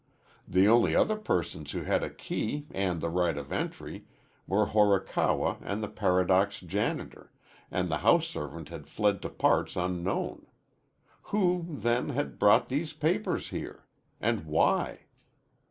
The 0.47 0.67
only 0.67 0.95
other 0.95 1.15
persons 1.15 1.73
who 1.73 1.83
had 1.83 2.01
a 2.01 2.09
key 2.09 2.65
and 2.71 2.99
the 3.01 3.09
right 3.11 3.37
of 3.37 3.51
entry 3.51 4.05
were 4.47 4.65
Horikawa 4.65 5.57
and 5.61 5.83
the 5.83 5.87
Paradox 5.87 6.59
janitor, 6.59 7.31
and 7.69 7.87
the 7.87 7.99
house 7.99 8.25
servant 8.25 8.69
had 8.69 8.87
fled 8.87 9.21
to 9.21 9.29
parts 9.29 9.75
unknown. 9.75 10.47
Who, 11.29 11.67
then, 11.69 12.09
had 12.09 12.39
brought 12.39 12.67
these 12.67 12.93
papers 12.93 13.49
here? 13.49 13.85
And 14.19 14.47
why? 14.47 15.01